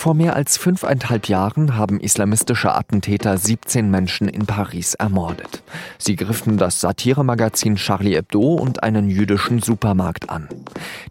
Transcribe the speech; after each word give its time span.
Vor 0.00 0.14
mehr 0.14 0.34
als 0.34 0.56
fünfeinhalb 0.56 1.28
Jahren 1.28 1.76
haben 1.76 2.00
islamistische 2.00 2.74
Attentäter 2.74 3.36
17 3.36 3.90
Menschen 3.90 4.30
in 4.30 4.46
Paris 4.46 4.94
ermordet. 4.94 5.62
Sie 5.98 6.16
griffen 6.16 6.56
das 6.56 6.80
Satiremagazin 6.80 7.76
Charlie 7.76 8.14
Hebdo 8.14 8.54
und 8.54 8.82
einen 8.82 9.10
jüdischen 9.10 9.60
Supermarkt 9.60 10.30
an. 10.30 10.48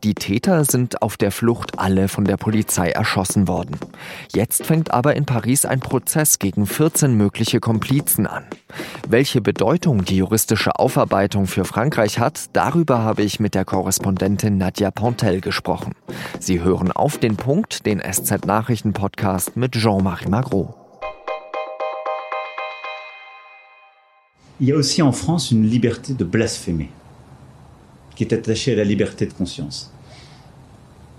Die 0.04 0.16
Täter 0.16 0.66
sind 0.66 1.04
auf 1.04 1.18
der 1.18 1.32
Flucht 1.32 1.78
alle 1.78 2.08
von 2.08 2.26
der 2.26 2.38
Polizei 2.38 2.90
erschossen 2.90 3.48
worden. 3.48 3.78
Jetzt 4.34 4.66
fängt 4.66 4.90
aber 4.90 5.16
in 5.16 5.28
Paris 5.28 5.66
ein 5.66 5.82
Prozess 5.82 6.40
gegen 6.40 6.66
14 6.66 7.14
mögliche 7.14 7.60
Komplizen 7.60 8.26
an. 8.26 8.46
Welche 9.08 9.42
Bedeutung 9.42 10.06
die 10.06 10.18
juristische 10.18 10.78
Aufarbeitung 10.78 11.48
für 11.48 11.66
Frankreich 11.66 12.20
hat, 12.20 12.50
darüber 12.54 13.00
habe 13.00 13.24
ich 13.24 13.40
mit 13.40 13.56
der 13.56 13.66
Korrespondentin 13.66 14.58
Nadja 14.58 14.92
Pontel 14.92 15.42
gesprochen. 15.42 15.96
Sie 16.40 16.62
hören 16.62 16.92
auf 16.92 17.18
den 17.18 17.36
Punkt, 17.36 17.86
den 17.86 18.00
SZ 18.00 18.46
Nachrichten 18.46 18.90
Nachrichtenpodcast 18.90 19.58
mit 19.58 19.74
Jean-Marie 19.74 20.30
Magro. 20.30 20.76
Il 24.60 24.68
y 24.68 24.74
a 24.74 24.76
aussi 24.76 25.02
en 25.02 25.14
France 25.14 25.52
une 25.52 25.66
liberté 25.66 26.14
de 26.14 26.26
blasphémer 26.26 26.90
qui 28.16 28.24
est 28.24 28.34
attachée 28.34 28.74
à 28.74 28.76
la 28.76 28.84
liberté 28.84 29.26
de 29.26 29.34
conscience. 29.34 29.92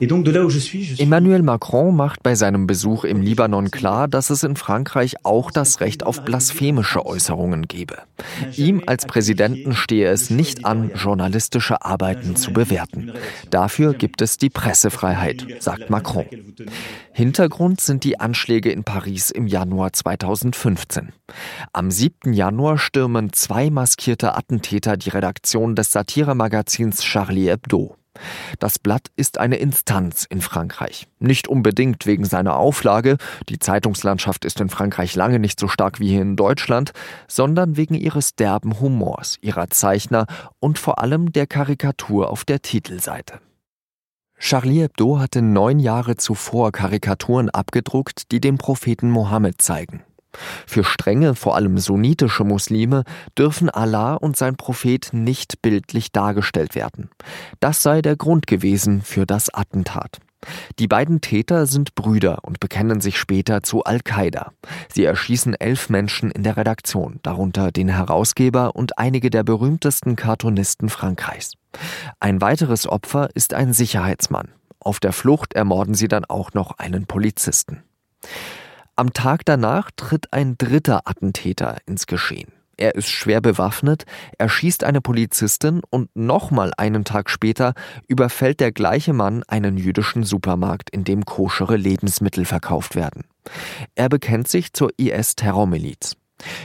Emmanuel 0.00 1.42
Macron 1.42 1.95
macht 1.95 2.22
bei 2.22 2.34
seinem 2.34 2.66
Besuch 2.66 3.04
im 3.04 3.20
Libanon 3.20 3.70
klar, 3.70 4.09
dass 4.09 4.30
es 4.30 4.42
in 4.42 4.56
Frankreich 4.56 5.16
auch 5.24 5.50
das 5.50 5.80
Recht 5.80 6.04
auf 6.04 6.24
blasphemische 6.24 7.04
Äußerungen 7.04 7.68
gebe. 7.68 7.98
Ihm 8.56 8.82
als 8.86 9.04
Präsidenten 9.04 9.74
stehe 9.74 10.09
es 10.09 10.30
nicht 10.30 10.64
an, 10.64 10.90
journalistische 10.95 11.84
Arbeiten 11.84 12.34
zu 12.36 12.52
bewerten. 12.52 13.12
Dafür 13.50 13.92
gibt 13.92 14.23
es 14.23 14.38
die 14.38 14.48
Pressefreiheit, 14.48 15.46
sagt 15.59 15.90
Macron. 15.90 16.26
Hintergrund 17.12 17.82
sind 17.82 18.04
die 18.04 18.18
Anschläge 18.18 18.73
in 18.73 18.84
Paris 18.84 19.30
im 19.30 19.46
Januar 19.46 19.93
2015. 19.93 21.12
Am 21.74 21.90
7. 21.90 22.32
Januar 22.32 22.78
stürmen 22.78 23.34
zwei 23.34 23.68
maskierte 23.68 24.34
Attentäter 24.34 24.96
die 24.96 25.10
Redaktion 25.10 25.74
des 25.74 25.93
Satiremagazins 25.93 27.02
Charlie 27.02 27.51
Hebdo. 27.51 27.96
Das 28.59 28.79
Blatt 28.79 29.09
ist 29.16 29.38
eine 29.38 29.57
Instanz 29.57 30.26
in 30.29 30.40
Frankreich. 30.40 31.09
Nicht 31.18 31.49
unbedingt 31.49 32.07
wegen 32.07 32.24
seiner 32.24 32.57
Auflage, 32.57 33.16
die 33.49 33.59
Zeitungslandschaft 33.59 34.45
ist 34.45 34.60
in 34.60 34.68
Frankreich 34.68 35.15
lange 35.15 35.38
nicht 35.38 35.60
so 35.60 35.68
stark 35.68 36.01
wie 36.01 36.09
hier 36.09 36.23
in 36.23 36.37
Deutschland, 36.37 36.93
sondern 37.29 37.77
wegen 37.77 37.95
ihres 37.95 38.35
derben 38.35 38.80
Humors, 38.80 39.38
ihrer 39.40 39.71
Zeichner 39.71 40.27
und 40.59 40.79
vor 40.79 40.99
allem 40.99 41.32
der 41.32 41.46
Karikatur 41.46 42.30
auf 42.30 42.45
der 42.45 42.62
Titelseite. 42.62 43.40
Charlie 44.38 44.80
Hebdo 44.80 45.18
hatte 45.18 45.43
neun 45.43 45.79
Jahre 45.79 46.16
zuvor 46.16 46.73
Karikaturen 46.73 47.51
abgedruckt, 47.51 48.32
die 48.32 48.40
den 48.40 48.57
Propheten 48.57 49.10
Mohammed 49.10 49.60
zeigen. 49.60 50.02
Für 50.66 50.84
strenge, 50.84 51.34
vor 51.34 51.56
allem 51.56 51.78
sunnitische 51.78 52.45
Muslime 52.45 53.04
dürfen 53.36 53.70
Allah 53.70 54.14
und 54.14 54.37
sein 54.37 54.56
Prophet 54.56 55.10
nicht 55.12 55.62
bildlich 55.62 56.12
dargestellt 56.12 56.74
werden. 56.74 57.10
Das 57.60 57.82
sei 57.82 58.02
der 58.02 58.16
Grund 58.16 58.46
gewesen 58.46 59.02
für 59.02 59.26
das 59.26 59.52
Attentat. 59.52 60.20
Die 60.78 60.88
beiden 60.88 61.20
Täter 61.20 61.66
sind 61.66 61.95
Brüder 61.95 62.38
und 62.42 62.60
bekennen 62.60 63.00
sich 63.00 63.18
später 63.18 63.62
zu 63.62 63.84
Al-Qaida. 63.84 64.53
Sie 64.92 65.04
erschießen 65.04 65.54
elf 65.54 65.91
Menschen 65.91 66.31
in 66.31 66.42
der 66.42 66.56
Redaktion, 66.56 67.20
darunter 67.22 67.72
den 67.72 67.88
Herausgeber 67.88 68.75
und 68.75 68.98
einige 68.98 69.31
der 69.31 69.42
berühmtesten 69.42 70.16
Cartoonisten 70.16 70.88
Frankreichs. 70.88 71.54
Ein 72.20 72.41
weiteres 72.41 72.87
Opfer 72.87 73.28
ist 73.34 73.54
ein 73.54 73.72
Sicherheitsmann. 73.72 74.48
Auf 74.78 74.98
der 74.98 75.12
Flucht 75.12 75.53
ermorden 75.53 75.94
sie 75.94 76.09
dann 76.09 76.25
auch 76.25 76.54
noch 76.54 76.78
einen 76.78 77.06
Polizisten. 77.06 77.82
Am 79.00 79.15
Tag 79.15 79.47
danach 79.47 79.91
tritt 79.97 80.31
ein 80.34 80.59
dritter 80.59 81.09
Attentäter 81.09 81.78
ins 81.87 82.06
Geschehen. 82.06 82.53
Er 82.77 82.97
ist 82.97 83.09
schwer 83.09 83.41
bewaffnet, 83.41 84.05
erschießt 84.37 84.84
eine 84.84 85.00
Polizistin 85.00 85.81
und 85.88 86.15
nochmal 86.15 86.72
einen 86.77 87.06
Tag 87.06 87.31
später 87.31 87.72
überfällt 88.09 88.61
der 88.61 88.72
gleiche 88.72 89.15
Mann 89.15 89.43
einen 89.49 89.78
jüdischen 89.78 90.22
Supermarkt, 90.25 90.91
in 90.91 91.05
dem 91.05 91.25
koschere 91.25 91.78
Lebensmittel 91.78 92.44
verkauft 92.44 92.94
werden. 92.94 93.25
Er 93.94 94.11
bekennt 94.11 94.49
sich 94.49 94.75
zur 94.75 94.91
IS-Terrormiliz. 94.99 96.19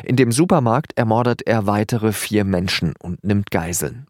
In 0.04 0.18
dem 0.18 0.34
Supermarkt 0.34 0.92
ermordet 0.98 1.42
er 1.48 1.68
weitere 1.68 2.12
vier 2.12 2.44
Menschen 2.44 2.96
und 3.00 3.24
nimmt 3.24 3.50
Geiseln. 3.50 4.08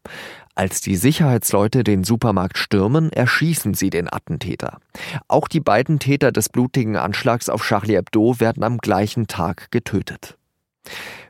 Als 0.56 0.80
die 0.80 0.96
Sicherheitsleute 0.96 1.84
den 1.84 2.06
Supermarkt 2.06 2.58
stürmen, 2.58 3.12
erschießen 3.12 3.74
sie 3.74 3.90
den 3.90 4.12
Attentäter. 4.12 4.80
Auch 5.28 5.50
die 5.50 5.60
beiden 5.60 6.00
Täter 6.00 6.32
des 6.32 6.48
blutigen 6.48 6.96
Anschlags 6.96 7.50
auf 7.50 7.62
Charlie 7.62 7.96
Hebdo 7.96 8.40
werden 8.40 8.64
am 8.64 8.78
gleichen 8.78 9.28
Tag 9.28 9.70
getötet. 9.72 10.38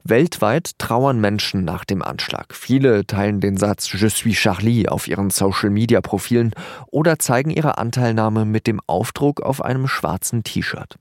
Weltweit 0.04 0.78
trauern 0.78 1.20
Menschen 1.20 1.66
nach 1.66 1.86
dem 1.86 2.04
Anschlag. 2.04 2.54
Viele 2.54 3.08
teilen 3.08 3.42
den 3.42 3.58
Satz 3.58 3.92
Je 3.92 4.10
suis 4.10 4.38
Charlie 4.38 4.88
auf 4.88 5.08
ihren 5.08 5.32
Social-Media-Profilen 5.32 6.52
oder 6.92 7.18
zeigen 7.18 7.50
ihre 7.50 7.80
Anteilnahme 7.80 8.46
mit 8.46 8.68
dem 8.68 8.80
Aufdruck 8.86 9.42
auf 9.42 9.64
einem 9.64 9.88
schwarzen 9.88 10.44
T-Shirt. 10.44 11.00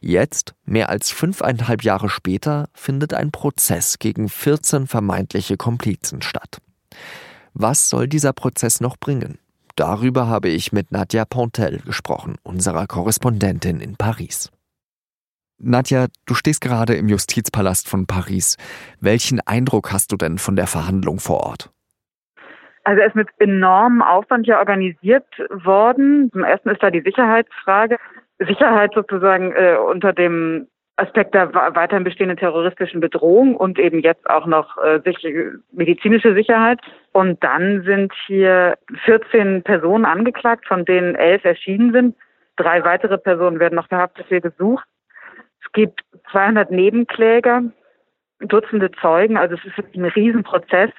Jetzt, 0.00 0.54
mehr 0.64 0.88
als 0.88 1.10
fünfeinhalb 1.10 1.84
Jahre 1.84 2.08
später, 2.08 2.70
findet 2.72 3.12
ein 3.12 3.30
Prozess 3.30 3.98
gegen 3.98 4.30
14 4.30 4.86
vermeintliche 4.86 5.58
Komplizen 5.58 6.22
statt. 6.22 6.62
Was 7.60 7.90
soll 7.90 8.06
dieser 8.06 8.32
Prozess 8.32 8.80
noch 8.80 8.96
bringen? 8.96 9.40
Darüber 9.74 10.28
habe 10.28 10.46
ich 10.46 10.72
mit 10.72 10.92
Nadja 10.92 11.24
Pontel 11.24 11.80
gesprochen, 11.80 12.36
unserer 12.44 12.86
Korrespondentin 12.86 13.80
in 13.80 13.96
Paris. 13.96 14.52
Nadja, 15.58 16.06
du 16.24 16.34
stehst 16.34 16.60
gerade 16.60 16.94
im 16.94 17.08
Justizpalast 17.08 17.88
von 17.88 18.06
Paris. 18.06 18.58
Welchen 19.00 19.40
Eindruck 19.44 19.92
hast 19.92 20.12
du 20.12 20.16
denn 20.16 20.38
von 20.38 20.54
der 20.54 20.68
Verhandlung 20.68 21.18
vor 21.18 21.40
Ort? 21.40 21.70
Also 22.84 23.00
er 23.00 23.08
ist 23.08 23.16
mit 23.16 23.28
enormem 23.40 24.02
Aufwand 24.02 24.46
ja 24.46 24.60
organisiert 24.60 25.26
worden. 25.50 26.30
Zum 26.30 26.44
ersten 26.44 26.68
ist 26.68 26.80
da 26.80 26.92
die 26.92 27.02
Sicherheitsfrage. 27.02 27.96
Sicherheit 28.38 28.92
sozusagen 28.94 29.50
äh, 29.50 29.76
unter 29.78 30.12
dem 30.12 30.68
Aspekt 30.98 31.34
der 31.34 31.54
weiterhin 31.54 32.04
bestehenden 32.04 32.36
terroristischen 32.36 33.00
Bedrohung 33.00 33.56
und 33.56 33.78
eben 33.78 34.00
jetzt 34.00 34.28
auch 34.28 34.46
noch 34.46 34.76
äh, 34.78 35.00
medizinische 35.72 36.34
Sicherheit. 36.34 36.80
Und 37.12 37.42
dann 37.44 37.82
sind 37.84 38.12
hier 38.26 38.76
14 39.04 39.62
Personen 39.62 40.04
angeklagt, 40.04 40.66
von 40.66 40.84
denen 40.84 41.14
elf 41.14 41.44
erschienen 41.44 41.92
sind. 41.92 42.16
Drei 42.56 42.84
weitere 42.84 43.16
Personen 43.16 43.60
werden 43.60 43.76
noch 43.76 43.88
verhaftet, 43.88 44.26
hier 44.28 44.40
gesucht. 44.40 44.84
Es 45.64 45.72
gibt 45.72 46.00
200 46.32 46.70
Nebenkläger, 46.70 47.62
Dutzende 48.40 48.90
Zeugen. 49.00 49.36
Also 49.36 49.54
es 49.54 49.64
ist 49.64 49.94
ein 49.94 50.04
Riesenprozess, 50.04 50.90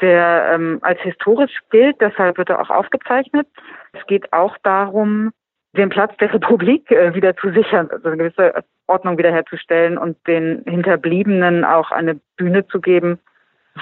der 0.00 0.52
ähm, 0.54 0.78
als 0.82 1.00
historisch 1.00 1.58
gilt. 1.70 2.00
Deshalb 2.00 2.38
wird 2.38 2.50
er 2.50 2.60
auch 2.60 2.70
aufgezeichnet. 2.70 3.46
Es 3.92 4.04
geht 4.06 4.32
auch 4.32 4.56
darum, 4.62 5.32
den 5.76 5.88
Platz 5.90 6.16
der 6.18 6.32
Republik 6.32 6.90
äh, 6.90 7.14
wieder 7.14 7.36
zu 7.36 7.52
sichern, 7.52 7.88
also 7.90 8.08
eine 8.08 8.16
gewisse 8.16 8.64
Ordnung 8.86 9.18
wiederherzustellen 9.18 9.98
und 9.98 10.16
den 10.26 10.62
Hinterbliebenen 10.66 11.64
auch 11.64 11.90
eine 11.90 12.18
Bühne 12.36 12.66
zu 12.68 12.80
geben, 12.80 13.18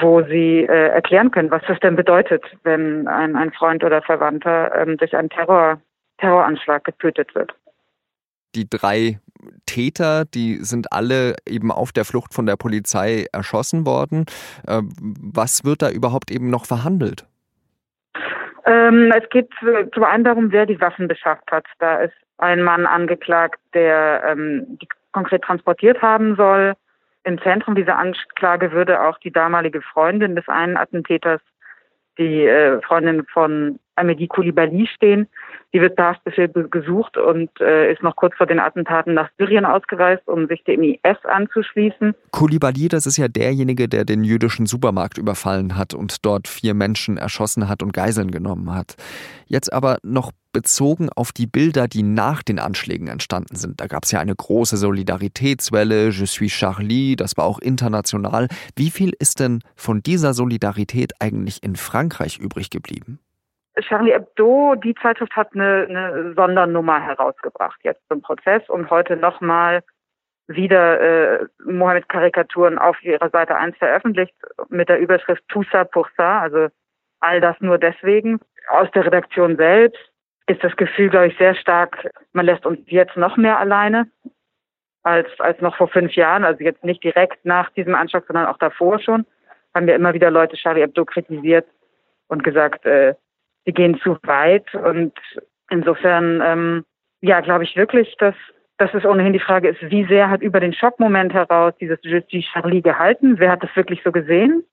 wo 0.00 0.22
sie 0.22 0.64
äh, 0.64 0.88
erklären 0.88 1.30
können, 1.30 1.50
was 1.50 1.62
das 1.66 1.78
denn 1.80 1.96
bedeutet, 1.96 2.44
wenn 2.64 3.06
ein, 3.08 3.36
ein 3.36 3.52
Freund 3.52 3.84
oder 3.84 4.02
Verwandter 4.02 4.74
ähm, 4.74 4.96
durch 4.96 5.16
einen 5.16 5.30
Terror, 5.30 5.80
Terroranschlag 6.18 6.84
getötet 6.84 7.34
wird. 7.34 7.54
Die 8.54 8.68
drei 8.68 9.18
Täter, 9.66 10.24
die 10.24 10.56
sind 10.56 10.92
alle 10.92 11.36
eben 11.46 11.70
auf 11.70 11.92
der 11.92 12.04
Flucht 12.04 12.34
von 12.34 12.46
der 12.46 12.56
Polizei 12.56 13.26
erschossen 13.32 13.86
worden. 13.86 14.24
Äh, 14.66 14.82
was 15.00 15.64
wird 15.64 15.82
da 15.82 15.90
überhaupt 15.90 16.30
eben 16.30 16.50
noch 16.50 16.66
verhandelt? 16.66 17.26
Ähm, 18.66 19.12
es 19.16 19.28
geht 19.30 19.48
zum 19.94 20.04
einen 20.04 20.24
darum, 20.24 20.52
wer 20.52 20.66
die 20.66 20.80
Waffen 20.80 21.08
beschafft 21.08 21.50
hat. 21.50 21.66
Da 21.78 22.00
ist 22.00 22.14
ein 22.38 22.62
Mann 22.62 22.84
angeklagt, 22.84 23.60
der 23.74 24.22
ähm, 24.26 24.78
die 24.80 24.88
konkret 25.12 25.42
transportiert 25.42 26.02
haben 26.02 26.36
soll. 26.36 26.74
Im 27.24 27.40
Zentrum 27.42 27.74
dieser 27.74 27.98
Anklage 27.98 28.72
würde 28.72 29.00
auch 29.00 29.18
die 29.18 29.32
damalige 29.32 29.82
Freundin 29.82 30.36
des 30.36 30.48
einen 30.48 30.76
Attentäters, 30.76 31.40
die 32.18 32.44
äh, 32.44 32.80
Freundin 32.82 33.24
von 33.32 33.78
Amélie 33.96 34.28
Koulibaly 34.28 34.86
stehen. 34.94 35.28
Die 35.72 35.80
wird 35.80 35.96
per 35.96 36.06
Haftbefehl 36.06 36.48
gesucht 36.48 37.16
und 37.16 37.50
äh, 37.60 37.92
ist 37.92 38.02
noch 38.02 38.16
kurz 38.16 38.34
vor 38.36 38.46
den 38.46 38.60
Attentaten 38.60 39.14
nach 39.14 39.28
Syrien 39.38 39.64
ausgereist, 39.64 40.26
um 40.26 40.46
sich 40.46 40.62
dem 40.64 40.82
IS 40.82 41.18
anzuschließen. 41.24 42.14
Koulibaly, 42.30 42.88
das 42.88 43.06
ist 43.06 43.16
ja 43.16 43.28
derjenige, 43.28 43.88
der 43.88 44.04
den 44.04 44.24
jüdischen 44.24 44.66
Supermarkt 44.66 45.18
überfallen 45.18 45.76
hat 45.76 45.92
und 45.92 46.24
dort 46.24 46.48
vier 46.48 46.74
Menschen 46.74 47.18
erschossen 47.18 47.68
hat 47.68 47.82
und 47.82 47.92
Geiseln 47.92 48.30
genommen 48.30 48.74
hat. 48.74 48.96
Jetzt 49.46 49.72
aber 49.72 49.98
noch 50.02 50.32
bezogen 50.56 51.10
auf 51.14 51.32
die 51.32 51.46
Bilder, 51.46 51.86
die 51.86 52.02
nach 52.02 52.42
den 52.42 52.58
Anschlägen 52.58 53.08
entstanden 53.08 53.56
sind. 53.56 53.78
Da 53.78 53.88
gab 53.88 54.04
es 54.04 54.12
ja 54.12 54.20
eine 54.20 54.34
große 54.34 54.78
Solidaritätswelle, 54.78 56.08
Je 56.08 56.24
suis 56.24 56.50
Charlie, 56.50 57.14
das 57.14 57.36
war 57.36 57.44
auch 57.44 57.58
international. 57.58 58.48
Wie 58.74 58.90
viel 58.90 59.12
ist 59.18 59.40
denn 59.40 59.60
von 59.74 60.02
dieser 60.02 60.32
Solidarität 60.32 61.12
eigentlich 61.20 61.62
in 61.62 61.76
Frankreich 61.76 62.38
übrig 62.38 62.70
geblieben? 62.70 63.18
Charlie 63.80 64.12
Hebdo, 64.12 64.74
die 64.76 64.94
Zeitschrift 64.94 65.36
hat 65.36 65.54
eine, 65.54 65.86
eine 65.88 66.34
Sondernummer 66.34 67.00
herausgebracht 67.00 67.78
jetzt 67.82 68.02
zum 68.08 68.22
Prozess 68.22 68.66
und 68.68 68.90
heute 68.90 69.16
nochmal 69.16 69.82
wieder 70.48 71.00
äh, 71.00 71.46
Mohammed-Karikaturen 71.64 72.78
auf 72.78 73.02
ihrer 73.02 73.28
Seite 73.30 73.56
1 73.56 73.76
veröffentlicht 73.76 74.34
mit 74.68 74.88
der 74.88 74.98
Überschrift 74.98 75.42
Tout 75.48 75.66
ça 75.72 75.84
pour 75.84 76.08
ça, 76.16 76.40
also 76.40 76.68
all 77.20 77.40
das 77.40 77.56
nur 77.60 77.78
deswegen. 77.78 78.38
Aus 78.68 78.90
der 78.92 79.04
Redaktion 79.04 79.56
selbst 79.56 80.00
ist 80.46 80.62
das 80.62 80.76
Gefühl, 80.76 81.10
glaube 81.10 81.28
ich, 81.28 81.38
sehr 81.38 81.54
stark, 81.54 82.08
man 82.32 82.46
lässt 82.46 82.64
uns 82.64 82.78
jetzt 82.86 83.16
noch 83.16 83.36
mehr 83.36 83.58
alleine 83.58 84.08
als, 85.02 85.28
als 85.38 85.60
noch 85.60 85.76
vor 85.76 85.88
fünf 85.88 86.14
Jahren, 86.14 86.44
also 86.44 86.62
jetzt 86.62 86.84
nicht 86.84 87.02
direkt 87.02 87.44
nach 87.44 87.70
diesem 87.70 87.94
Anschlag, 87.94 88.24
sondern 88.26 88.46
auch 88.46 88.58
davor 88.58 89.00
schon, 89.00 89.26
haben 89.74 89.86
wir 89.86 89.94
immer 89.94 90.14
wieder 90.14 90.30
Leute 90.30 90.56
Charlie 90.56 90.82
Hebdo 90.82 91.04
kritisiert 91.04 91.66
und 92.28 92.42
gesagt, 92.42 92.86
äh, 92.86 93.14
sie 93.66 93.72
gehen 93.72 94.00
zu 94.00 94.16
weit 94.22 94.74
und 94.74 95.12
insofern, 95.70 96.40
ähm, 96.42 96.84
ja, 97.20 97.40
glaube 97.40 97.64
ich 97.64 97.76
wirklich, 97.76 98.16
dass 98.18 98.34
dass 98.78 98.92
es 98.92 99.04
ohnehin 99.04 99.32
die 99.32 99.40
Frage 99.40 99.68
ist, 99.68 99.80
wie 99.90 100.04
sehr 100.04 100.28
hat 100.28 100.42
über 100.42 100.60
den 100.60 100.74
Schockmoment 100.74 101.32
heraus 101.32 101.72
dieses 101.80 101.98
Justice 102.02 102.46
Charlie 102.52 102.82
gehalten? 102.82 103.38
Wer 103.38 103.50
hat 103.50 103.62
das 103.62 103.74
wirklich 103.74 104.02
so 104.04 104.12
gesehen? 104.12 104.64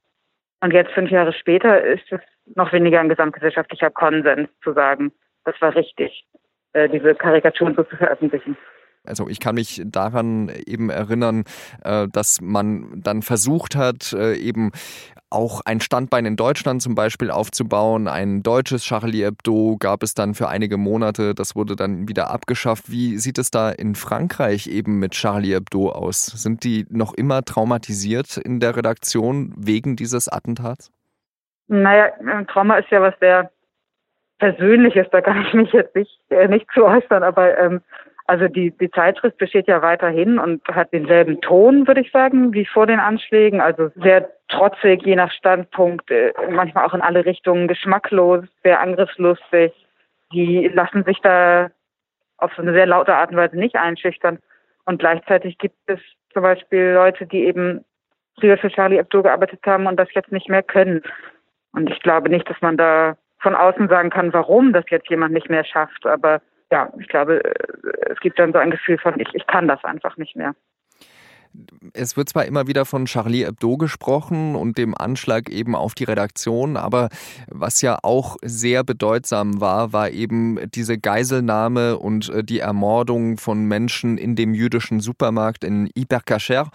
Und 0.61 0.73
jetzt, 0.73 0.91
fünf 0.91 1.09
Jahre 1.09 1.33
später, 1.33 1.81
ist 1.81 2.11
es 2.11 2.19
noch 2.55 2.73
weniger 2.73 2.99
ein 2.99 3.09
gesamtgesellschaftlicher 3.09 3.89
Konsens 3.89 4.49
zu 4.61 4.73
sagen, 4.73 5.11
das 5.45 5.55
war 5.61 5.75
richtig, 5.75 6.25
äh, 6.73 6.89
diese 6.89 7.15
Karikaturen 7.15 7.75
so 7.75 7.83
zu 7.83 7.95
veröffentlichen. 7.95 8.57
Also 9.05 9.27
ich 9.27 9.39
kann 9.39 9.55
mich 9.55 9.81
daran 9.85 10.49
eben 10.65 10.89
erinnern, 10.89 11.43
äh, 11.83 12.07
dass 12.07 12.39
man 12.41 13.01
dann 13.01 13.21
versucht 13.21 13.75
hat, 13.75 14.13
äh, 14.13 14.35
eben 14.35 14.71
auch 15.29 15.61
ein 15.65 15.81
Standbein 15.81 16.25
in 16.25 16.35
Deutschland 16.35 16.81
zum 16.81 16.95
Beispiel 16.95 17.31
aufzubauen. 17.31 18.07
Ein 18.07 18.43
deutsches 18.43 18.83
Charlie 18.83 19.25
Hebdo 19.25 19.77
gab 19.79 20.03
es 20.03 20.13
dann 20.13 20.35
für 20.35 20.47
einige 20.47 20.77
Monate. 20.77 21.33
Das 21.33 21.55
wurde 21.55 21.75
dann 21.75 22.07
wieder 22.07 22.29
abgeschafft. 22.29 22.91
Wie 22.91 23.17
sieht 23.17 23.39
es 23.39 23.49
da 23.49 23.71
in 23.71 23.95
Frankreich 23.95 24.67
eben 24.67 24.99
mit 24.99 25.13
Charlie 25.13 25.55
Hebdo 25.55 25.89
aus? 25.89 26.27
Sind 26.27 26.63
die 26.63 26.85
noch 26.89 27.13
immer 27.13 27.41
traumatisiert 27.41 28.37
in 28.37 28.59
der 28.59 28.77
Redaktion 28.77 29.53
wegen 29.57 29.95
dieses 29.95 30.29
Attentats? 30.29 30.91
Naja, 31.67 32.11
Trauma 32.47 32.77
ist 32.77 32.91
ja 32.91 33.01
was 33.01 33.15
sehr 33.19 33.51
Persönliches. 34.37 35.07
Da 35.11 35.21
kann 35.21 35.41
ich 35.41 35.53
mich 35.53 35.71
jetzt 35.71 35.95
nicht, 35.95 36.19
äh, 36.29 36.47
nicht 36.47 36.67
zu 36.73 36.85
äußern. 36.85 37.23
Aber 37.23 37.57
ähm, 37.57 37.81
also 38.25 38.47
die, 38.47 38.71
die 38.71 38.89
Zeitschrift 38.89 39.37
besteht 39.37 39.67
ja 39.67 39.81
weiterhin 39.81 40.39
und 40.39 40.65
hat 40.69 40.93
denselben 40.93 41.41
Ton, 41.41 41.87
würde 41.87 42.01
ich 42.01 42.11
sagen, 42.11 42.53
wie 42.53 42.65
vor 42.65 42.87
den 42.87 42.99
Anschlägen. 42.99 43.59
Also 43.59 43.89
sehr 43.95 44.29
trotzig, 44.47 45.03
je 45.03 45.15
nach 45.15 45.31
Standpunkt, 45.31 46.09
äh, 46.09 46.31
manchmal 46.49 46.85
auch 46.85 46.93
in 46.93 47.01
alle 47.01 47.25
Richtungen, 47.25 47.67
geschmacklos, 47.67 48.45
sehr 48.63 48.79
angriffslustig. 48.79 49.73
Die 50.31 50.69
lassen 50.69 51.03
sich 51.03 51.19
da 51.19 51.69
auf 52.37 52.53
so 52.55 52.61
eine 52.61 52.73
sehr 52.73 52.85
laute 52.85 53.15
Art 53.15 53.31
und 53.31 53.37
Weise 53.37 53.57
nicht 53.57 53.75
einschüchtern. 53.75 54.39
Und 54.85 54.99
gleichzeitig 54.99 55.57
gibt 55.57 55.77
es 55.87 55.99
zum 56.31 56.43
Beispiel 56.43 56.91
Leute, 56.93 57.25
die 57.25 57.45
eben 57.45 57.83
früher 58.39 58.57
für 58.57 58.69
Charlie 58.69 58.97
Hebdo 58.97 59.21
gearbeitet 59.21 59.59
haben 59.65 59.85
und 59.85 59.97
das 59.97 60.13
jetzt 60.13 60.31
nicht 60.31 60.49
mehr 60.49 60.63
können. 60.63 61.01
Und 61.73 61.89
ich 61.89 61.99
glaube 61.99 62.29
nicht, 62.29 62.49
dass 62.49 62.61
man 62.61 62.77
da 62.77 63.17
von 63.39 63.55
außen 63.55 63.89
sagen 63.89 64.09
kann, 64.09 64.33
warum 64.33 64.71
das 64.71 64.85
jetzt 64.89 65.09
jemand 65.09 65.33
nicht 65.33 65.49
mehr 65.49 65.65
schafft. 65.65 66.05
Aber 66.05 66.41
ja, 66.73 66.91
ich 66.97 67.07
glaube, 67.07 67.43
äh, 67.45 68.11
es 68.11 68.19
gibt 68.19 68.39
dann 68.39 68.51
so 68.51 68.57
ein 68.57 68.71
Gefühl 68.71 68.97
von, 68.97 69.19
ich, 69.19 69.29
ich 69.33 69.45
kann 69.45 69.67
das 69.67 69.83
einfach 69.83 70.17
nicht 70.17 70.35
mehr. 70.35 70.55
Es 71.93 72.17
wird 72.17 72.29
zwar 72.29 72.45
immer 72.45 72.67
wieder 72.67 72.85
von 72.85 73.05
Charlie 73.05 73.45
Hebdo 73.45 73.77
gesprochen 73.77 74.55
und 74.55 74.77
dem 74.77 74.95
Anschlag 74.97 75.49
eben 75.49 75.75
auf 75.75 75.93
die 75.93 76.05
Redaktion, 76.05 76.77
aber 76.77 77.09
was 77.47 77.81
ja 77.81 77.99
auch 78.01 78.37
sehr 78.43 78.83
bedeutsam 78.83 79.61
war, 79.61 79.93
war 79.93 80.09
eben 80.09 80.59
diese 80.71 80.97
Geiselnahme 80.97 81.97
und 81.99 82.29
äh, 82.29 82.43
die 82.43 82.59
Ermordung 82.59 83.37
von 83.37 83.65
Menschen 83.65 84.17
in 84.17 84.35
dem 84.35 84.53
jüdischen 84.53 84.99
Supermarkt 84.99 85.63
in 85.63 85.89
Hypercacher. 85.95 86.69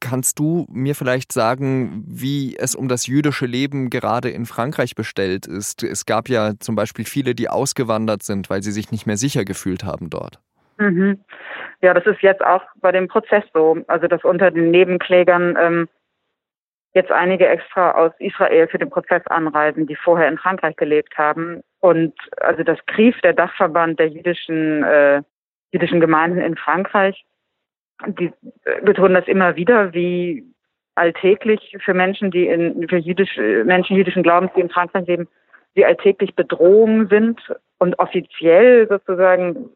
Kannst 0.00 0.38
du 0.38 0.66
mir 0.70 0.94
vielleicht 0.94 1.32
sagen, 1.32 2.04
wie 2.06 2.56
es 2.56 2.74
um 2.74 2.88
das 2.88 3.06
jüdische 3.06 3.46
Leben 3.46 3.90
gerade 3.90 4.30
in 4.30 4.46
Frankreich 4.46 4.94
bestellt 4.94 5.46
ist? 5.46 5.82
Es 5.82 6.06
gab 6.06 6.28
ja 6.28 6.54
zum 6.58 6.74
Beispiel 6.74 7.04
viele, 7.04 7.34
die 7.34 7.48
ausgewandert 7.48 8.22
sind, 8.22 8.48
weil 8.48 8.62
sie 8.62 8.72
sich 8.72 8.90
nicht 8.90 9.06
mehr 9.06 9.18
sicher 9.18 9.44
gefühlt 9.44 9.84
haben 9.84 10.08
dort. 10.08 10.40
Mhm. 10.80 11.22
Ja, 11.82 11.92
das 11.92 12.06
ist 12.06 12.22
jetzt 12.22 12.42
auch 12.42 12.62
bei 12.76 12.90
dem 12.90 13.06
Prozess 13.06 13.44
so. 13.52 13.78
Also 13.86 14.08
dass 14.08 14.24
unter 14.24 14.50
den 14.50 14.70
Nebenklägern 14.70 15.56
ähm, 15.60 15.88
jetzt 16.94 17.12
einige 17.12 17.46
extra 17.46 17.92
aus 17.92 18.12
Israel 18.18 18.66
für 18.66 18.78
den 18.78 18.90
Prozess 18.90 19.24
anreisen, 19.26 19.86
die 19.86 19.94
vorher 19.94 20.28
in 20.28 20.38
Frankreich 20.38 20.76
gelebt 20.76 21.16
haben. 21.18 21.62
Und 21.80 22.14
also 22.38 22.62
das 22.64 22.78
KRIF, 22.86 23.20
der 23.20 23.34
Dachverband 23.34 24.00
der 24.00 24.08
jüdischen, 24.08 24.82
äh, 24.82 25.22
jüdischen 25.70 26.00
Gemeinden 26.00 26.40
in 26.40 26.56
Frankreich, 26.56 27.24
die 28.06 28.32
betonen 28.82 29.14
das 29.14 29.28
immer 29.28 29.56
wieder, 29.56 29.92
wie 29.92 30.44
alltäglich 30.94 31.76
für 31.84 31.92
Menschen, 31.92 32.30
die 32.30 32.46
in, 32.46 32.88
für 32.88 32.96
jüdisch, 32.96 33.36
Menschen 33.36 33.96
jüdischen 33.96 34.22
Glaubens, 34.22 34.52
die 34.56 34.60
in 34.60 34.70
Frankreich 34.70 35.06
leben, 35.06 35.28
wie 35.74 35.84
alltäglich 35.84 36.34
Bedrohungen 36.34 37.08
sind 37.08 37.38
und 37.78 37.98
offiziell 37.98 38.88
sozusagen 38.88 39.70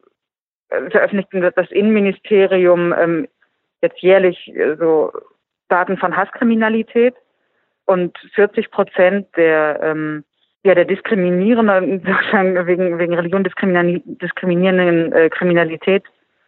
äh, 0.75 0.89
veröffentlicht 0.89 1.29
das 1.55 1.71
Innenministerium 1.71 2.93
ähm, 2.97 3.27
jetzt 3.81 3.99
jährlich 3.99 4.47
äh, 4.55 4.75
so 4.77 5.11
Daten 5.69 5.97
von 5.97 6.15
Hasskriminalität 6.15 7.15
und 7.85 8.17
40 8.33 8.71
Prozent 8.71 9.27
der 9.35 9.79
ähm, 9.81 10.23
ja 10.63 10.75
der 10.75 10.85
diskriminierenden 10.85 12.03
sozusagen 12.05 12.67
wegen 12.67 12.99
wegen 12.99 13.13
Religion 13.13 13.43
diskriminierenden 13.43 15.13
äh, 15.13 15.29
Kriminalität 15.29 16.03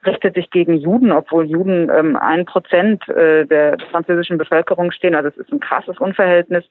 richtet 0.05 0.35
sich 0.35 0.49
gegen 0.49 0.75
Juden, 0.75 1.11
obwohl 1.11 1.45
Juden 1.45 1.89
ähm, 1.89 2.15
ein 2.15 2.45
Prozent 2.45 3.07
äh, 3.09 3.45
der 3.45 3.77
französischen 3.91 4.37
Bevölkerung 4.37 4.91
stehen. 4.91 5.15
Also 5.15 5.29
es 5.29 5.37
ist 5.37 5.51
ein 5.51 5.59
krasses 5.59 5.97
Unverhältnis. 5.99 6.63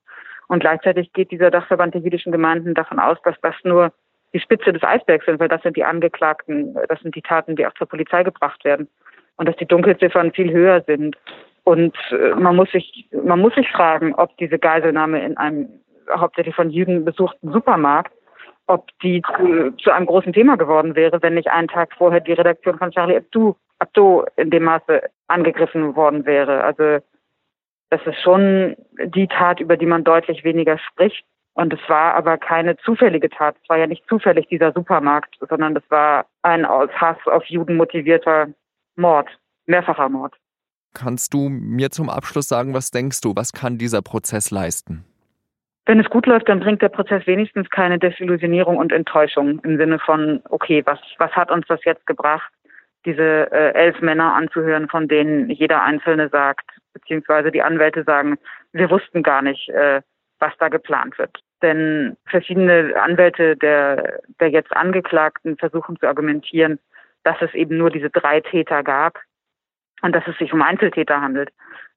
Und 0.48 0.60
gleichzeitig 0.60 1.12
geht 1.12 1.30
dieser 1.32 1.50
Dachverband 1.50 1.94
der 1.94 2.02
jüdischen 2.02 2.32
Gemeinden 2.32 2.74
davon 2.74 2.98
aus, 2.98 3.18
dass 3.24 3.34
das 3.42 3.54
nur 3.64 3.92
die 4.32 4.40
Spitze 4.40 4.72
des 4.72 4.82
Eisbergs 4.82 5.26
sind, 5.26 5.40
weil 5.40 5.48
das 5.48 5.62
sind 5.62 5.76
die 5.76 5.84
Angeklagten, 5.84 6.76
das 6.88 7.00
sind 7.00 7.14
die 7.14 7.22
Taten, 7.22 7.56
die 7.56 7.66
auch 7.66 7.74
zur 7.74 7.88
Polizei 7.88 8.22
gebracht 8.22 8.64
werden. 8.64 8.88
Und 9.36 9.48
dass 9.48 9.56
die 9.56 9.66
Dunkelziffern 9.66 10.32
viel 10.32 10.50
höher 10.50 10.82
sind. 10.86 11.16
Und 11.64 11.94
äh, 12.10 12.34
man 12.34 12.56
muss 12.56 12.70
sich, 12.70 13.08
man 13.12 13.40
muss 13.40 13.54
sich 13.54 13.70
fragen, 13.70 14.14
ob 14.14 14.36
diese 14.38 14.58
Geiselnahme 14.58 15.22
in 15.22 15.36
einem 15.36 15.68
hauptsächlich 16.10 16.54
von 16.54 16.70
Juden 16.70 17.04
besuchten 17.04 17.52
Supermarkt 17.52 18.12
ob 18.66 18.86
die 19.02 19.22
zu, 19.36 19.72
zu, 19.76 19.90
einem 19.90 20.06
großen 20.06 20.32
Thema 20.32 20.56
geworden 20.56 20.96
wäre, 20.96 21.22
wenn 21.22 21.34
nicht 21.34 21.48
einen 21.48 21.68
Tag 21.68 21.94
vorher 21.96 22.20
die 22.20 22.32
Redaktion 22.32 22.78
von 22.78 22.90
Charlie 22.90 23.14
Hebdo, 23.14 23.56
Hebdo 23.80 24.26
in 24.36 24.50
dem 24.50 24.64
Maße 24.64 25.02
angegriffen 25.28 25.94
worden 25.94 26.26
wäre. 26.26 26.64
Also 26.64 26.98
das 27.90 28.00
ist 28.04 28.20
schon 28.22 28.76
die 29.04 29.28
Tat, 29.28 29.60
über 29.60 29.76
die 29.76 29.86
man 29.86 30.02
deutlich 30.02 30.42
weniger 30.42 30.78
spricht. 30.78 31.24
Und 31.56 31.72
es 31.72 31.80
war 31.88 32.12
aber 32.14 32.36
keine 32.36 32.76
zufällige 32.76 33.30
Tat. 33.30 33.56
Es 33.62 33.68
war 33.70 33.78
ja 33.78 33.86
nicht 33.86 34.06
zufällig 34.10 34.46
dieser 34.48 34.72
Supermarkt, 34.72 35.36
sondern 35.48 35.74
das 35.74 35.84
war 35.88 36.26
ein 36.42 36.66
aus 36.66 36.90
Hass 37.00 37.16
auf 37.24 37.46
Juden 37.46 37.76
motivierter 37.76 38.48
Mord, 38.96 39.26
mehrfacher 39.64 40.10
Mord. 40.10 40.34
Kannst 40.92 41.32
du 41.32 41.48
mir 41.48 41.90
zum 41.90 42.10
Abschluss 42.10 42.48
sagen, 42.48 42.74
was 42.74 42.90
denkst 42.90 43.22
du, 43.22 43.32
was 43.34 43.54
kann 43.54 43.78
dieser 43.78 44.02
Prozess 44.02 44.50
leisten? 44.50 45.06
Wenn 45.86 45.98
es 45.98 46.10
gut 46.10 46.26
läuft, 46.26 46.46
dann 46.50 46.60
bringt 46.60 46.82
der 46.82 46.90
Prozess 46.90 47.26
wenigstens 47.26 47.70
keine 47.70 47.98
Desillusionierung 47.98 48.76
und 48.76 48.92
Enttäuschung 48.92 49.60
im 49.60 49.78
Sinne 49.78 49.98
von, 49.98 50.42
okay, 50.50 50.82
was, 50.84 50.98
was 51.16 51.30
hat 51.32 51.50
uns 51.50 51.66
das 51.68 51.82
jetzt 51.84 52.06
gebracht, 52.06 52.52
diese 53.06 53.50
äh, 53.50 53.72
elf 53.72 54.02
Männer 54.02 54.34
anzuhören, 54.34 54.88
von 54.88 55.08
denen 55.08 55.48
jeder 55.48 55.82
Einzelne 55.82 56.28
sagt, 56.28 56.68
beziehungsweise 56.92 57.50
die 57.50 57.62
Anwälte 57.62 58.04
sagen, 58.04 58.36
wir 58.72 58.90
wussten 58.90 59.22
gar 59.22 59.40
nicht, 59.40 59.70
äh, 59.70 60.02
was 60.38 60.52
da 60.58 60.68
geplant 60.68 61.18
wird. 61.18 61.40
Denn 61.62 62.16
verschiedene 62.26 62.94
Anwälte 63.00 63.56
der, 63.56 64.20
der 64.40 64.50
jetzt 64.50 64.74
Angeklagten 64.76 65.56
versuchen 65.56 65.98
zu 65.98 66.06
argumentieren, 66.06 66.78
dass 67.24 67.40
es 67.40 67.52
eben 67.54 67.78
nur 67.78 67.90
diese 67.90 68.10
drei 68.10 68.40
Täter 68.40 68.82
gab 68.82 69.18
und 70.02 70.14
dass 70.14 70.26
es 70.26 70.36
sich 70.38 70.52
um 70.52 70.62
Einzeltäter 70.62 71.20
handelt. 71.20 71.50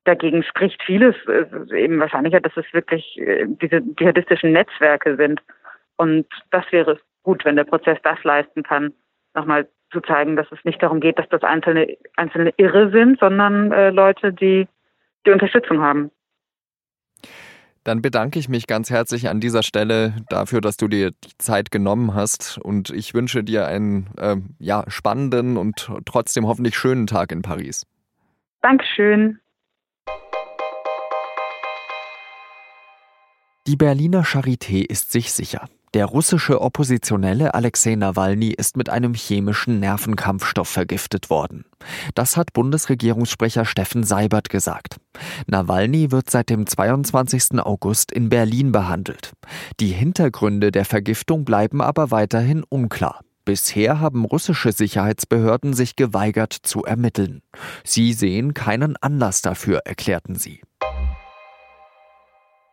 Dagegen 0.05 0.43
spricht 0.43 0.81
vieles 0.83 1.15
eben 1.71 1.99
wahrscheinlicher, 1.99 2.39
dass 2.39 2.55
es 2.55 2.65
wirklich 2.73 3.19
äh, 3.19 3.45
diese 3.47 3.81
dschihadistischen 3.95 4.53
Netzwerke 4.53 5.17
sind. 5.17 5.41
Und 5.97 6.25
das 6.51 6.63
wäre 6.71 6.97
gut, 7.23 7.43
wenn 7.43 7.57
der 7.57 7.65
Prozess 7.65 7.99
das 8.03 8.23
leisten 8.23 8.63
kann, 8.63 8.93
nochmal 9.35 9.67
zu 9.91 10.01
zeigen, 10.01 10.35
dass 10.35 10.51
es 10.51 10.63
nicht 10.63 10.81
darum 10.81 10.99
geht, 10.99 11.19
dass 11.19 11.27
das 11.29 11.43
einzelne, 11.43 11.97
einzelne 12.15 12.53
Irre 12.57 12.89
sind, 12.91 13.19
sondern 13.19 13.71
äh, 13.71 13.89
Leute, 13.89 14.31
die 14.31 14.67
die 15.25 15.31
Unterstützung 15.31 15.81
haben. 15.81 16.11
Dann 17.83 18.01
bedanke 18.01 18.39
ich 18.39 18.49
mich 18.49 18.67
ganz 18.67 18.89
herzlich 18.89 19.29
an 19.29 19.39
dieser 19.39 19.63
Stelle 19.63 20.15
dafür, 20.29 20.61
dass 20.61 20.77
du 20.77 20.87
dir 20.87 21.11
die 21.11 21.37
Zeit 21.37 21.71
genommen 21.71 22.13
hast 22.13 22.57
und 22.57 22.89
ich 22.89 23.13
wünsche 23.13 23.43
dir 23.43 23.67
einen 23.67 24.07
äh, 24.17 24.35
ja, 24.59 24.83
spannenden 24.87 25.57
und 25.57 25.89
trotzdem 26.05 26.45
hoffentlich 26.45 26.77
schönen 26.77 27.07
Tag 27.07 27.31
in 27.31 27.41
Paris. 27.41 27.85
Dankeschön. 28.61 29.39
Die 33.67 33.75
Berliner 33.75 34.23
Charité 34.23 34.83
ist 34.83 35.11
sich 35.11 35.31
sicher. 35.31 35.69
Der 35.95 36.05
russische 36.05 36.61
Oppositionelle 36.61 37.55
Alexei 37.55 37.95
Nawalny 37.95 38.49
ist 38.49 38.77
mit 38.77 38.89
einem 38.89 39.15
chemischen 39.15 39.79
Nervenkampfstoff 39.79 40.69
vergiftet 40.69 41.31
worden. 41.31 41.65
Das 42.13 42.37
hat 42.37 42.53
Bundesregierungssprecher 42.53 43.65
Steffen 43.65 44.03
Seibert 44.03 44.49
gesagt. 44.49 44.97
Nawalny 45.47 46.11
wird 46.11 46.29
seit 46.29 46.49
dem 46.51 46.67
22. 46.67 47.59
August 47.59 48.11
in 48.11 48.29
Berlin 48.29 48.71
behandelt. 48.71 49.33
Die 49.79 49.87
Hintergründe 49.91 50.71
der 50.71 50.85
Vergiftung 50.85 51.43
bleiben 51.43 51.81
aber 51.81 52.11
weiterhin 52.11 52.63
unklar. 52.69 53.21
Bisher 53.45 53.99
haben 53.99 54.25
russische 54.25 54.71
Sicherheitsbehörden 54.71 55.73
sich 55.73 55.95
geweigert 55.95 56.53
zu 56.53 56.83
ermitteln. 56.83 57.41
Sie 57.83 58.13
sehen 58.13 58.53
keinen 58.53 58.95
Anlass 58.97 59.41
dafür, 59.41 59.79
erklärten 59.85 60.35
sie. 60.35 60.61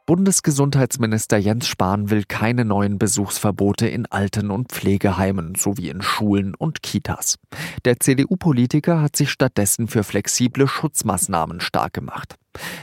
Bundesgesundheitsminister 0.06 1.36
Jens 1.36 1.66
Spahn 1.66 2.10
will 2.10 2.22
keine 2.22 2.64
neuen 2.64 2.96
Besuchsverbote 2.96 3.88
in 3.88 4.06
Alten- 4.06 4.52
und 4.52 4.70
Pflegeheimen 4.70 5.56
sowie 5.56 5.88
in 5.88 6.00
Schulen 6.00 6.54
und 6.54 6.84
Kitas. 6.84 7.40
Der 7.84 7.98
CDU-Politiker 7.98 9.02
hat 9.02 9.16
sich 9.16 9.30
stattdessen 9.30 9.88
für 9.88 10.04
flexible 10.04 10.68
Schutzmaßnahmen 10.68 11.60
stark 11.60 11.92
gemacht. 11.92 12.36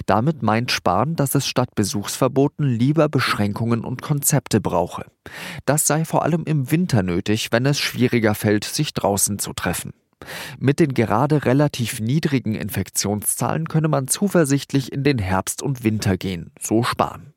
Damit 0.05 0.43
meint 0.43 0.69
Spahn, 0.69 1.15
dass 1.15 1.33
es 1.33 1.47
statt 1.47 1.75
Besuchsverboten 1.75 2.67
lieber 2.67 3.07
Beschränkungen 3.07 3.85
und 3.85 4.01
Konzepte 4.01 4.59
brauche. 4.59 5.05
Das 5.63 5.87
sei 5.87 6.03
vor 6.03 6.23
allem 6.23 6.43
im 6.43 6.71
Winter 6.71 7.03
nötig, 7.03 7.53
wenn 7.53 7.65
es 7.65 7.79
schwieriger 7.79 8.35
fällt, 8.35 8.65
sich 8.65 8.93
draußen 8.93 9.39
zu 9.39 9.53
treffen. 9.53 9.93
Mit 10.59 10.79
den 10.79 10.93
gerade 10.93 11.45
relativ 11.45 11.99
niedrigen 11.99 12.55
Infektionszahlen 12.55 13.67
könne 13.67 13.87
man 13.87 14.07
zuversichtlich 14.07 14.91
in 14.91 15.03
den 15.03 15.19
Herbst 15.19 15.61
und 15.61 15.83
Winter 15.83 16.17
gehen, 16.17 16.51
so 16.59 16.83
Spahn. 16.83 17.33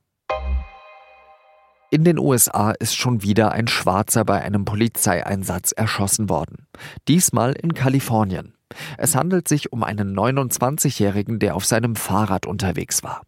In 1.91 2.05
den 2.05 2.19
USA 2.19 2.73
ist 2.73 2.97
schon 2.97 3.23
wieder 3.23 3.53
ein 3.53 3.69
Schwarzer 3.69 4.25
bei 4.25 4.43
einem 4.43 4.65
Polizeieinsatz 4.65 5.73
erschossen 5.73 6.29
worden. 6.29 6.67
Diesmal 7.07 7.53
in 7.53 7.75
Kalifornien. 7.75 8.55
Es 8.99 9.15
handelt 9.15 9.47
sich 9.47 9.73
um 9.73 9.85
einen 9.85 10.17
29-Jährigen, 10.19 11.39
der 11.39 11.55
auf 11.55 11.65
seinem 11.65 11.95
Fahrrad 11.95 12.47
unterwegs 12.47 13.05
war. 13.05 13.23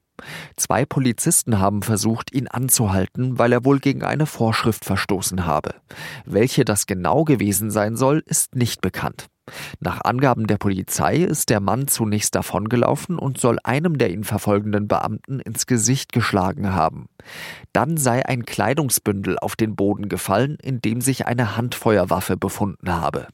Zwei 0.57 0.85
Polizisten 0.85 1.59
haben 1.59 1.83
versucht, 1.83 2.35
ihn 2.35 2.49
anzuhalten, 2.49 3.39
weil 3.39 3.53
er 3.53 3.65
wohl 3.65 3.79
gegen 3.79 4.03
eine 4.03 4.27
Vorschrift 4.27 4.85
verstoßen 4.85 5.47
habe. 5.47 5.75
Welche 6.25 6.65
das 6.65 6.87
genau 6.87 7.25
gewesen 7.25 7.71
sein 7.71 7.97
soll, 7.97 8.23
ist 8.27 8.55
nicht 8.55 8.81
bekannt. 8.81 9.29
Nach 9.81 10.01
Angaben 10.05 10.47
der 10.47 10.59
Polizei 10.59 11.17
ist 11.17 11.51
der 11.51 11.61
Mann 11.61 11.89
zunächst 11.89 12.35
davongelaufen 12.35 13.19
und 13.19 13.39
soll 13.39 13.59
einem 13.65 13.99
der 13.99 14.11
ihn 14.11 14.25
verfolgenden 14.25 14.89
Beamten 14.89 15.41
ins 15.41 15.67
Gesicht 15.67 16.13
geschlagen 16.13 16.75
haben. 16.75 17.09
Dann 17.73 17.97
sei 17.97 18.27
ein 18.27 18.45
Kleidungsbündel 18.45 19.39
auf 19.39 19.57
den 19.57 19.77
Boden 19.77 20.09
gefallen, 20.09 20.59
in 20.63 20.81
dem 20.81 21.01
sich 21.01 21.27
eine 21.27 21.57
Handfeuerwaffe 21.57 22.37
befunden 22.37 22.93
habe. 22.93 23.29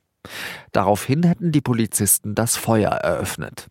Daraufhin 0.72 1.22
hätten 1.22 1.52
die 1.52 1.60
Polizisten 1.60 2.34
das 2.34 2.56
Feuer 2.56 2.90
eröffnet. 2.90 3.68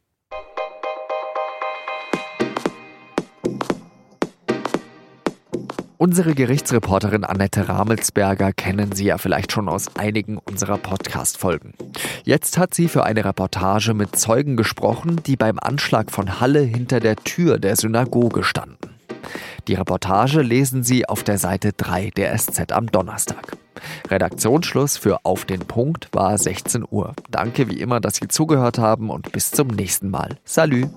Unsere 6.03 6.35
Gerichtsreporterin 6.35 7.23
Annette 7.23 7.69
Ramelsberger 7.69 8.51
kennen 8.51 8.91
Sie 8.91 9.05
ja 9.05 9.17
vielleicht 9.17 9.53
schon 9.53 9.69
aus 9.69 9.95
einigen 9.95 10.37
unserer 10.37 10.77
Podcast-Folgen. 10.77 11.75
Jetzt 12.25 12.57
hat 12.57 12.73
sie 12.73 12.89
für 12.89 13.05
eine 13.05 13.23
Reportage 13.23 13.93
mit 13.93 14.13
Zeugen 14.17 14.57
gesprochen, 14.57 15.21
die 15.25 15.37
beim 15.37 15.57
Anschlag 15.59 16.11
von 16.11 16.41
Halle 16.41 16.59
hinter 16.59 16.99
der 16.99 17.15
Tür 17.15 17.57
der 17.57 17.77
Synagoge 17.77 18.43
standen. 18.43 18.89
Die 19.69 19.75
Reportage 19.75 20.41
lesen 20.41 20.83
Sie 20.83 21.07
auf 21.07 21.23
der 21.23 21.37
Seite 21.37 21.71
3 21.71 22.09
der 22.09 22.37
SZ 22.37 22.73
am 22.73 22.87
Donnerstag. 22.87 23.55
Redaktionsschluss 24.09 24.97
für 24.97 25.23
Auf 25.23 25.45
den 25.45 25.61
Punkt 25.61 26.09
war 26.11 26.37
16 26.37 26.83
Uhr. 26.91 27.13
Danke 27.31 27.69
wie 27.69 27.79
immer, 27.79 28.01
dass 28.01 28.17
Sie 28.17 28.27
zugehört 28.27 28.77
haben 28.77 29.09
und 29.09 29.31
bis 29.31 29.51
zum 29.51 29.69
nächsten 29.69 30.09
Mal. 30.09 30.37
Salü! 30.43 30.89